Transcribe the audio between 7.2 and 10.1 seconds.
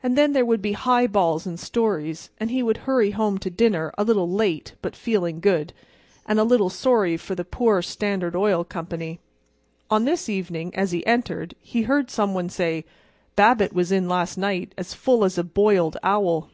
the poor Standard Oil Company. On